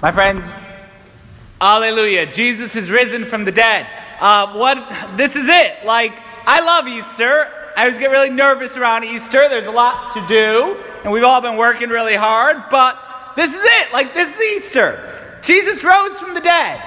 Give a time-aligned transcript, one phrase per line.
[0.00, 0.54] My friends,
[1.60, 2.26] Alleluia.
[2.26, 3.84] Jesus is risen from the dead.
[4.20, 5.84] Uh, what, this is it.
[5.84, 7.48] Like, I love Easter.
[7.76, 9.48] I always get really nervous around Easter.
[9.48, 12.96] There's a lot to do, and we've all been working really hard, but
[13.34, 13.92] this is it.
[13.92, 15.40] Like, this is Easter.
[15.42, 16.80] Jesus rose from the dead.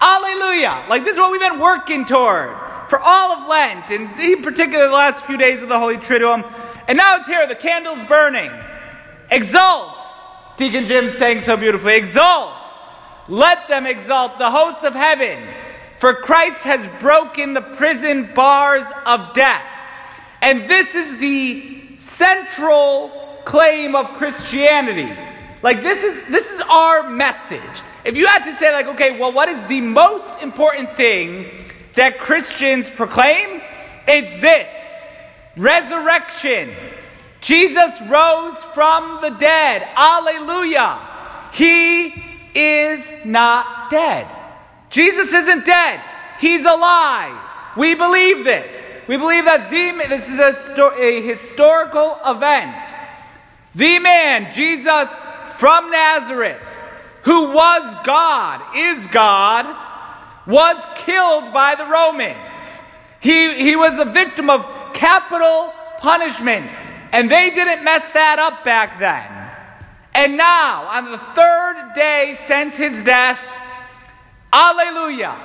[0.00, 0.86] Alleluia.
[0.88, 2.56] Like, this is what we've been working toward
[2.88, 6.48] for all of Lent, and in particular the last few days of the Holy Triduum.
[6.86, 8.52] And now it's here, the candle's burning.
[9.28, 9.93] Exult.
[10.56, 11.96] Deacon Jim sang so beautifully.
[11.96, 12.52] Exalt!
[13.28, 15.42] Let them exalt the hosts of heaven,
[15.98, 19.64] for Christ has broken the prison bars of death.
[20.42, 25.10] And this is the central claim of Christianity.
[25.62, 27.82] Like this is this is our message.
[28.04, 31.46] If you had to say like okay, well what is the most important thing
[31.94, 33.62] that Christians proclaim?
[34.06, 35.02] It's this.
[35.56, 36.74] Resurrection.
[37.44, 39.86] Jesus rose from the dead.
[39.94, 40.98] Alleluia.
[41.52, 42.14] He
[42.54, 44.26] is not dead.
[44.88, 46.00] Jesus isn't dead.
[46.40, 47.38] He's alive.
[47.76, 48.82] We believe this.
[49.06, 52.86] We believe that the, this is a, a historical event.
[53.74, 55.20] The man, Jesus
[55.56, 56.62] from Nazareth,
[57.24, 59.66] who was God, is God,
[60.46, 62.82] was killed by the Romans.
[63.20, 66.70] He, he was a victim of capital punishment,
[67.14, 69.30] and they didn't mess that up back then.
[70.14, 73.38] And now, on the third day since his death,
[74.52, 75.36] Alleluia,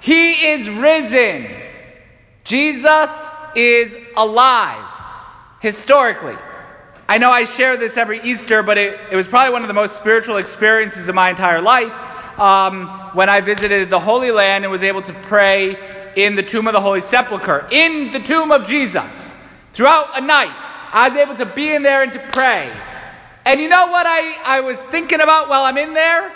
[0.00, 1.46] he is risen.
[2.42, 4.82] Jesus is alive,
[5.60, 6.38] historically.
[7.06, 9.74] I know I share this every Easter, but it, it was probably one of the
[9.74, 11.92] most spiritual experiences of my entire life
[12.40, 15.76] um, when I visited the Holy Land and was able to pray
[16.16, 19.34] in the tomb of the Holy Sepulchre, in the tomb of Jesus.
[19.74, 20.63] Throughout a night,
[20.94, 22.72] I was able to be in there and to pray.
[23.44, 26.32] And you know what I, I was thinking about while I'm in there?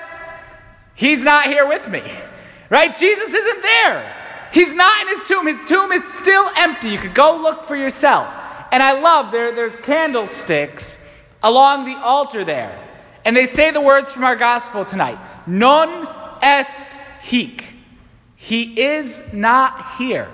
[0.96, 2.02] He's not here with me,
[2.70, 2.94] right?
[2.98, 4.14] Jesus isn't there.
[4.52, 5.47] He's not in his tomb.
[5.47, 6.88] His tomb is still empty.
[6.88, 8.34] You could go look for yourself.
[8.72, 10.98] And I love there, there's candlesticks
[11.41, 12.76] along the altar there.
[13.24, 16.08] And they say the words from our gospel tonight Non
[16.42, 17.64] est hic.
[18.34, 20.28] He is not here.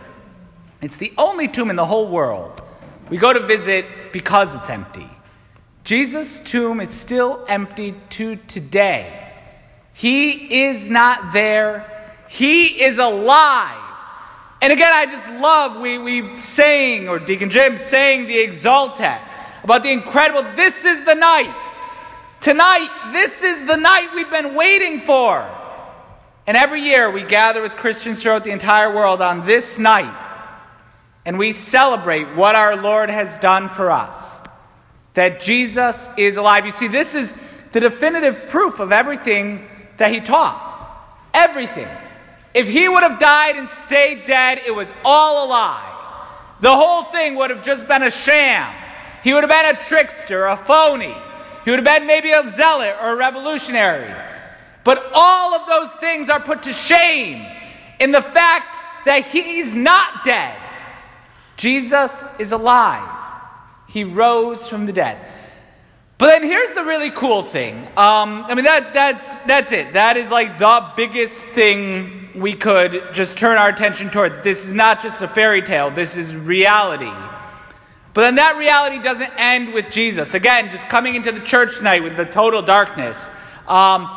[0.80, 2.62] It's the only tomb in the whole world.
[3.10, 3.84] We go to visit
[4.14, 5.10] because it's empty.
[5.82, 9.32] Jesus' tomb is still empty to today.
[9.92, 12.14] He is not there.
[12.28, 13.76] He is alive.
[14.62, 19.20] And again, I just love we, we saying, or Deacon Jim saying the Exsultet
[19.64, 21.52] about the incredible, this is the night.
[22.40, 25.44] Tonight, this is the night we've been waiting for.
[26.46, 30.23] And every year we gather with Christians throughout the entire world on this night
[31.24, 34.42] and we celebrate what our Lord has done for us
[35.14, 36.64] that Jesus is alive.
[36.64, 37.34] You see, this is
[37.72, 40.70] the definitive proof of everything that he taught.
[41.32, 41.88] Everything.
[42.52, 45.90] If he would have died and stayed dead, it was all a lie.
[46.60, 48.72] The whole thing would have just been a sham.
[49.22, 51.14] He would have been a trickster, a phony.
[51.64, 54.14] He would have been maybe a zealot or a revolutionary.
[54.84, 57.44] But all of those things are put to shame
[57.98, 60.58] in the fact that he's not dead.
[61.56, 63.08] Jesus is alive.
[63.88, 65.18] He rose from the dead.
[66.18, 67.76] But then here's the really cool thing.
[67.96, 69.94] Um, I mean, that, that's, that's it.
[69.94, 74.42] That is like the biggest thing we could just turn our attention toward.
[74.42, 77.12] This is not just a fairy tale, this is reality.
[78.12, 80.34] But then that reality doesn't end with Jesus.
[80.34, 83.28] Again, just coming into the church tonight with the total darkness.
[83.66, 84.08] Um,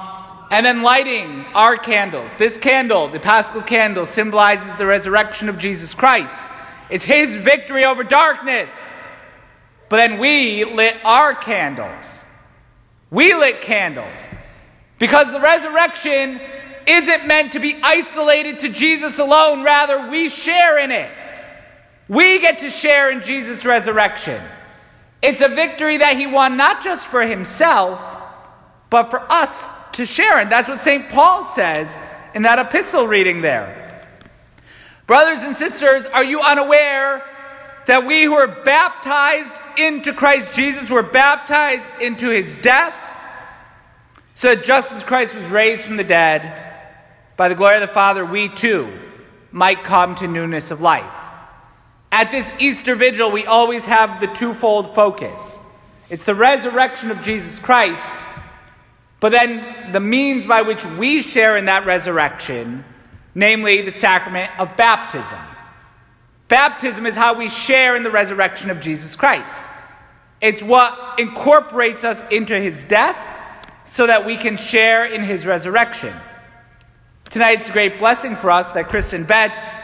[0.52, 2.36] and then lighting our candles.
[2.38, 6.46] This candle, the Paschal candle, symbolizes the resurrection of Jesus Christ.
[6.90, 8.96] It's his victory over darkness.
[9.90, 12.26] But then we lit our candles.
[13.10, 14.28] We lit candles.
[15.00, 16.42] Because the resurrection
[16.88, 21.12] isn't meant to be isolated to Jesus alone, rather, we share in it.
[22.08, 24.42] We get to share in Jesus' resurrection.
[25.22, 28.00] It's a victory that he won not just for himself,
[28.90, 30.50] but for us to share in.
[30.50, 31.10] That's what St.
[31.10, 31.96] Paul says
[32.34, 33.87] in that epistle reading there.
[35.08, 37.24] Brothers and sisters, are you unaware
[37.86, 42.94] that we who are baptized into Christ Jesus were baptized into his death,
[44.34, 46.66] so that just as Christ was raised from the dead,
[47.38, 48.92] by the glory of the Father, we too
[49.52, 51.16] might come to newness of life.
[52.12, 55.58] At this Easter vigil, we always have the twofold focus
[56.10, 58.14] it's the resurrection of Jesus Christ,
[59.20, 62.86] but then the means by which we share in that resurrection,
[63.38, 65.38] namely the sacrament of baptism.
[66.48, 69.62] Baptism is how we share in the resurrection of Jesus Christ.
[70.42, 73.18] It's what incorporates us into his death
[73.86, 76.16] so that we can share in his resurrection.
[77.30, 79.76] Tonight's a great blessing for us that Kristen Betts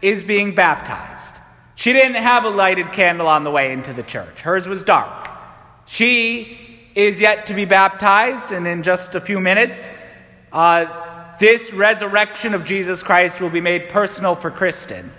[0.00, 1.34] is being baptized.
[1.74, 5.28] She didn't have a lighted candle on the way into the church, hers was dark.
[5.84, 6.56] She
[6.94, 9.90] is yet to be baptized, and in just a few minutes,
[10.52, 11.09] uh,
[11.40, 15.10] this resurrection of Jesus Christ will be made personal for Kristen.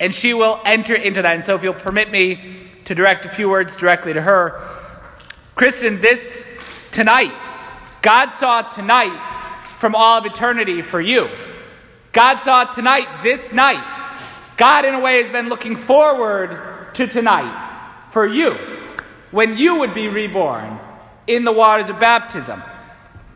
[0.00, 1.34] And she will enter into that.
[1.36, 2.40] And so, if you'll permit me
[2.84, 4.60] to direct a few words directly to her,
[5.54, 6.46] Kristen, this
[6.90, 7.32] tonight,
[8.02, 9.16] God saw tonight
[9.78, 11.30] from all of eternity for you.
[12.10, 13.82] God saw tonight, this night.
[14.56, 18.54] God, in a way, has been looking forward to tonight for you,
[19.30, 20.80] when you would be reborn
[21.28, 22.60] in the waters of baptism.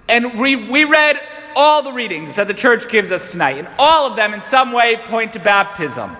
[0.08, 1.20] And we, we read
[1.56, 4.72] all the readings that the church gives us tonight, and all of them in some
[4.72, 6.16] way point to baptism.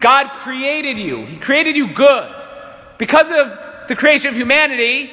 [0.00, 2.34] God created you, He created you good.
[2.98, 3.58] Because of
[3.88, 5.10] the creation of humanity,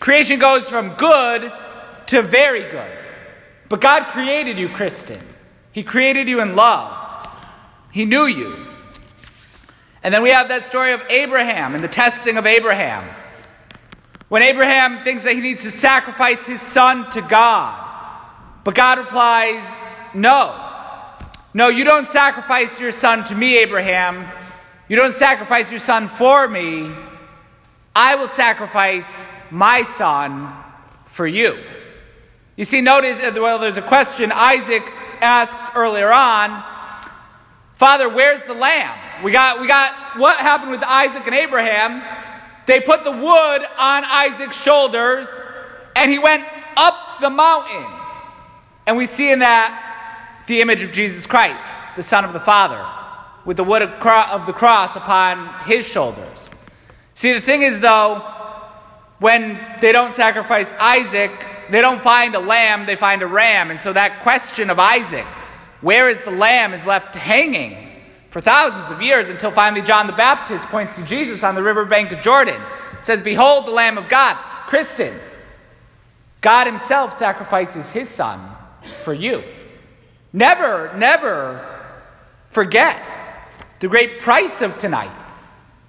[0.00, 1.52] creation goes from good
[2.06, 2.98] to very good.
[3.68, 5.20] But God created you, Kristen.
[5.72, 7.28] He created you in love.
[7.90, 8.66] He knew you.
[10.02, 13.08] And then we have that story of Abraham and the testing of Abraham.
[14.28, 17.91] When Abraham thinks that he needs to sacrifice his son to God,
[18.64, 19.64] but God replies,
[20.14, 20.68] No.
[21.54, 24.26] No, you don't sacrifice your son to me, Abraham.
[24.88, 26.90] You don't sacrifice your son for me.
[27.94, 30.50] I will sacrifice my son
[31.06, 31.62] for you.
[32.56, 34.82] You see, notice, uh, well, there's a question Isaac
[35.20, 36.64] asks earlier on
[37.74, 38.96] Father, where's the lamb?
[39.24, 42.02] We got, we got what happened with Isaac and Abraham.
[42.66, 45.42] They put the wood on Isaac's shoulders,
[45.96, 46.44] and he went
[46.76, 48.01] up the mountain.
[48.86, 52.84] And we see in that the image of Jesus Christ, the Son of the Father,
[53.44, 56.50] with the wood of the cross upon his shoulders.
[57.14, 58.18] See, the thing is, though,
[59.18, 61.30] when they don't sacrifice Isaac,
[61.70, 63.70] they don't find a lamb, they find a ram.
[63.70, 65.24] And so that question of Isaac,
[65.80, 67.90] where is the lamb, is left hanging
[68.30, 72.10] for thousands of years until finally John the Baptist points to Jesus on the riverbank
[72.12, 72.60] of Jordan.
[72.98, 74.36] It says, Behold the Lamb of God.
[74.66, 75.14] Kristen,
[76.40, 78.40] God Himself sacrifices His Son
[79.04, 79.42] for you.
[80.32, 81.82] Never, never
[82.50, 83.02] forget
[83.80, 85.12] the great price of tonight.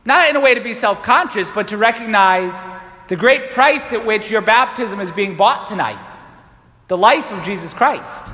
[0.05, 2.61] Not in a way to be self conscious, but to recognize
[3.07, 5.99] the great price at which your baptism is being bought tonight
[6.87, 8.33] the life of Jesus Christ,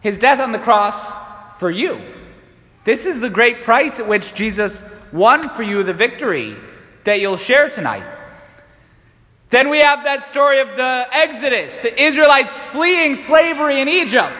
[0.00, 1.12] his death on the cross
[1.58, 2.00] for you.
[2.84, 6.56] This is the great price at which Jesus won for you the victory
[7.04, 8.04] that you'll share tonight.
[9.54, 14.34] Then we have that story of the Exodus, the Israelites fleeing slavery in Egypt.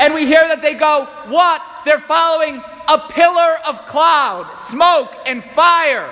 [0.00, 1.62] And we hear that they go, What?
[1.84, 2.56] They're following
[2.88, 6.10] a pillar of cloud, smoke, and fire.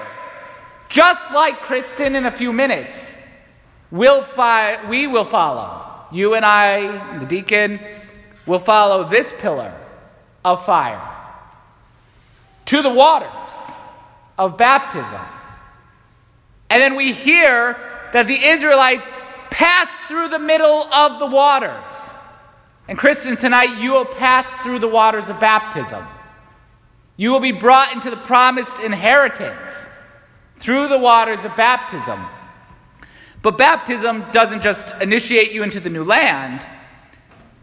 [0.89, 3.19] Just like Kristen in a few minutes,
[3.91, 6.07] we'll fi- we will follow.
[6.13, 7.81] You and I, the deacon,
[8.47, 9.75] will follow this pillar
[10.45, 11.03] of fire
[12.67, 13.73] to the waters
[14.39, 15.21] of baptism.
[16.71, 19.11] And then we hear that the Israelites
[19.51, 22.11] pass through the middle of the waters.
[22.87, 26.05] And Kristen, tonight you will pass through the waters of baptism.
[27.17, 29.89] You will be brought into the promised inheritance
[30.59, 32.25] through the waters of baptism.
[33.43, 36.67] But baptism doesn't just initiate you into the new land.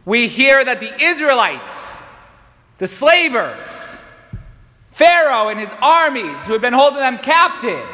[0.06, 2.04] We hear that the Israelites,
[2.78, 4.00] the slavers,
[4.92, 7.90] Pharaoh and his armies who had been holding them captive,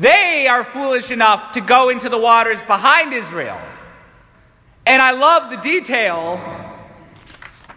[0.00, 3.60] they are foolish enough to go into the waters behind Israel.
[4.86, 6.40] And I love the detail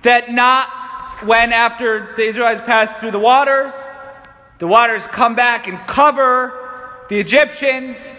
[0.04, 0.70] that not
[1.26, 3.74] when, after the Israelites pass through the waters,
[4.60, 8.10] the waters come back and cover the Egyptians,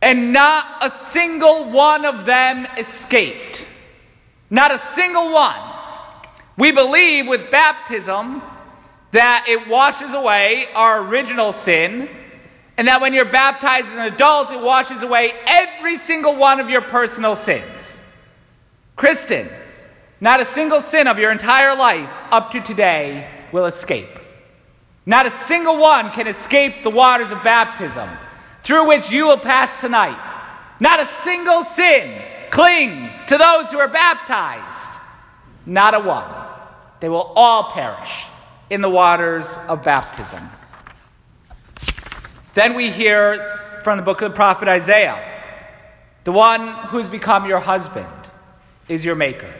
[0.00, 3.66] and not a single one of them escaped.
[4.48, 5.60] Not a single one.
[6.56, 8.42] We believe with baptism
[9.12, 12.08] that it washes away our original sin,
[12.76, 16.68] and that when you're baptized as an adult, it washes away every single one of
[16.68, 18.00] your personal sins.
[18.96, 19.48] Kristen,
[20.20, 24.08] not a single sin of your entire life up to today will escape.
[25.06, 28.08] Not a single one can escape the waters of baptism
[28.62, 30.18] through which you will pass tonight.
[30.80, 34.92] Not a single sin clings to those who are baptized.
[35.66, 36.30] Not a one.
[37.00, 38.26] They will all perish
[38.70, 40.48] in the waters of baptism.
[42.54, 45.32] Then we hear from the book of the prophet Isaiah
[46.24, 48.08] the one who's become your husband
[48.88, 49.52] is your maker.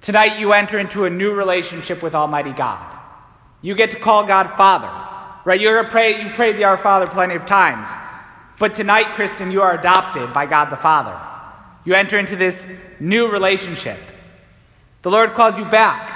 [0.00, 2.98] Tonight, you enter into a new relationship with Almighty God.
[3.60, 4.90] You get to call God Father,
[5.44, 5.60] right?
[5.60, 6.22] You're pray.
[6.22, 7.88] You prayed the Our Father plenty of times,
[8.58, 11.18] But tonight, Kristen, you are adopted by God the Father.
[11.84, 12.66] You enter into this
[13.00, 13.98] new relationship.
[15.02, 16.10] The Lord calls you back.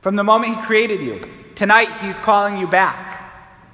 [0.00, 1.20] From the moment He created you,
[1.54, 3.07] tonight He's calling you back.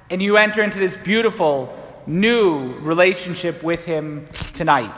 [0.09, 4.91] And you enter into this beautiful new relationship with Him tonight.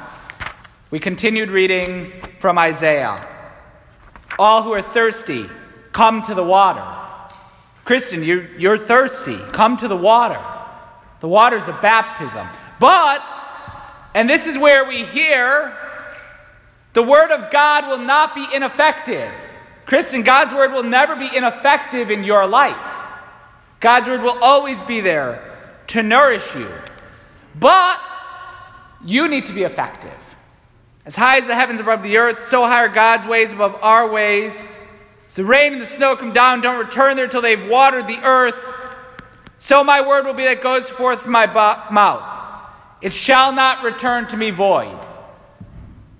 [0.91, 3.25] We continued reading from Isaiah.
[4.37, 5.45] All who are thirsty,
[5.91, 6.85] come to the water.
[7.85, 9.37] Kristen, you're, you're thirsty.
[9.53, 10.43] Come to the water.
[11.21, 12.45] The waters of baptism.
[12.79, 13.23] But,
[14.13, 15.75] and this is where we hear,
[16.93, 19.31] the Word of God will not be ineffective.
[19.85, 22.75] Kristen, God's Word will never be ineffective in your life.
[23.79, 25.43] God's Word will always be there
[25.87, 26.69] to nourish you.
[27.55, 27.99] But
[29.03, 30.17] you need to be effective.
[31.05, 34.09] As high as the heavens above the earth, so high are God's ways above our
[34.09, 34.67] ways.
[35.27, 38.19] As the rain and the snow come down, don't return there till they've watered the
[38.23, 38.73] earth.
[39.57, 42.33] So my word will be that goes forth from my mouth.
[43.01, 44.97] It shall not return to me void.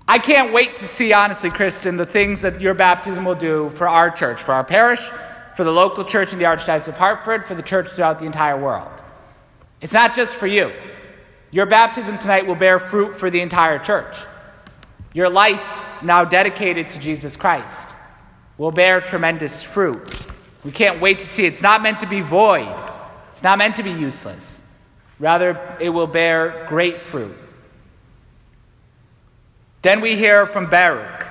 [0.06, 3.86] I can't wait to see, honestly, Kristen, the things that your baptism will do for
[3.86, 5.10] our church, for our parish,
[5.58, 8.56] for the local church in the Archdiocese of Hartford, for the church throughout the entire
[8.56, 9.02] world.
[9.80, 10.72] It's not just for you.
[11.50, 14.18] Your baptism tonight will bear fruit for the entire church.
[15.12, 15.68] Your life,
[16.00, 17.88] now dedicated to Jesus Christ,
[18.56, 20.14] will bear tremendous fruit.
[20.62, 21.44] We can't wait to see.
[21.44, 22.72] It's not meant to be void,
[23.26, 24.62] it's not meant to be useless.
[25.18, 27.36] Rather, it will bear great fruit.
[29.82, 31.26] Then we hear from Baruch.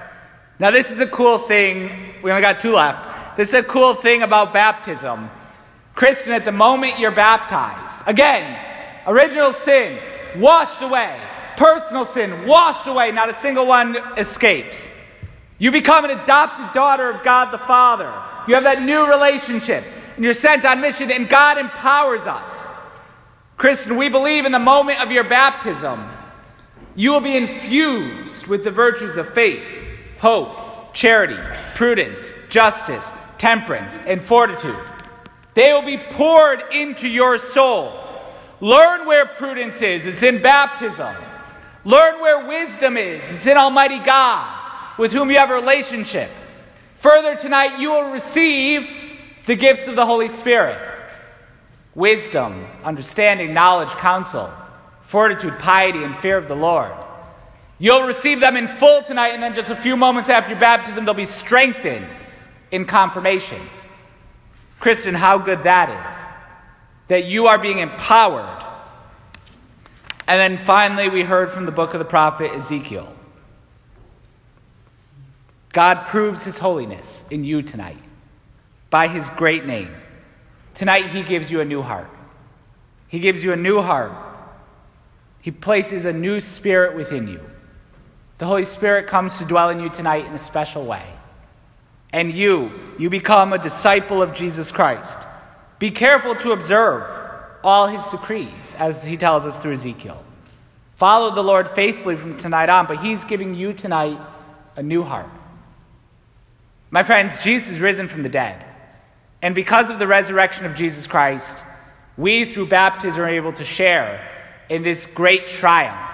[0.59, 2.15] Now, this is a cool thing.
[2.21, 3.06] We only got two left.
[3.37, 5.29] This is a cool thing about baptism.
[5.93, 8.59] Kristen, at the moment you're baptized, again,
[9.05, 9.99] original sin
[10.37, 11.21] washed away,
[11.55, 14.89] personal sin washed away, not a single one escapes.
[15.59, 18.11] You become an adopted daughter of God the Father.
[18.47, 19.83] You have that new relationship,
[20.15, 22.67] and you're sent on mission, and God empowers us.
[23.55, 26.09] Kristen, we believe in the moment of your baptism,
[26.95, 29.67] you will be infused with the virtues of faith,
[30.17, 31.37] hope, charity,
[31.75, 34.77] prudence, justice, temperance, and fortitude.
[35.53, 37.91] They will be poured into your soul.
[38.59, 41.15] Learn where prudence is, it's in baptism.
[41.83, 46.29] Learn where wisdom is, it's in Almighty God, with whom you have a relationship.
[46.97, 48.89] Further, tonight you will receive
[49.45, 50.77] the gifts of the Holy Spirit
[51.95, 54.51] wisdom, understanding, knowledge, counsel,
[55.05, 56.91] fortitude, piety, and fear of the Lord.
[57.79, 61.05] You'll receive them in full tonight, and then just a few moments after your baptism,
[61.05, 62.07] they'll be strengthened
[62.71, 63.61] in confirmation.
[64.79, 66.25] Kristen, how good that is.
[67.07, 68.63] That you are being empowered.
[70.27, 73.13] And then finally, we heard from the book of the prophet Ezekiel.
[75.71, 77.97] God proves his holiness in you tonight
[78.89, 79.91] by his great name.
[80.77, 82.07] Tonight, He gives you a new heart.
[83.07, 84.11] He gives you a new heart.
[85.41, 87.41] He places a new spirit within you.
[88.37, 91.01] The Holy Spirit comes to dwell in you tonight in a special way.
[92.13, 95.17] And you, you become a disciple of Jesus Christ.
[95.79, 97.03] Be careful to observe
[97.63, 100.23] all his decrees, as he tells us through Ezekiel.
[100.95, 104.19] Follow the Lord faithfully from tonight on, but he's giving you tonight
[104.75, 105.29] a new heart.
[106.89, 108.63] My friends, Jesus is risen from the dead.
[109.41, 111.63] And because of the resurrection of Jesus Christ,
[112.17, 114.27] we, through baptism, are able to share
[114.69, 116.11] in this great triumph.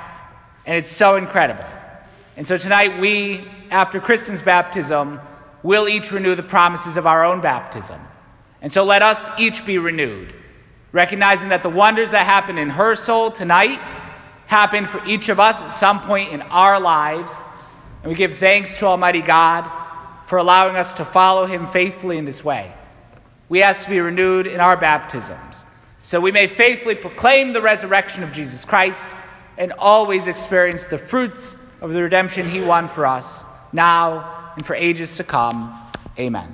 [0.65, 1.65] And it's so incredible.
[2.35, 5.19] And so tonight, we, after Kristen's baptism,
[5.63, 7.99] will each renew the promises of our own baptism.
[8.61, 10.33] And so let us each be renewed,
[10.91, 13.79] recognizing that the wonders that happen in her soul tonight
[14.45, 17.41] happen for each of us at some point in our lives.
[18.03, 19.69] And we give thanks to Almighty God
[20.27, 22.73] for allowing us to follow Him faithfully in this way
[23.53, 25.63] we ask to be renewed in our baptisms,
[26.01, 29.07] so we may faithfully proclaim the resurrection of Jesus Christ
[29.59, 34.75] and always experience the fruits of the redemption he won for us, now and for
[34.75, 35.77] ages to come.
[36.19, 36.53] Amen.